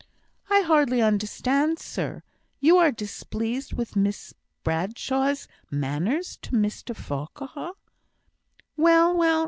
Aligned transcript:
"I 0.49 0.61
hardly 0.61 0.99
understand, 0.99 1.77
sir. 1.77 2.23
You 2.59 2.77
are 2.79 2.91
displeased 2.91 3.73
with 3.73 3.95
Miss 3.95 4.33
Bradshaw's 4.63 5.47
manners 5.69 6.37
to 6.41 6.53
Mr 6.53 6.95
Farquhar." 6.95 7.73
"Well, 8.75 9.15
well! 9.15 9.39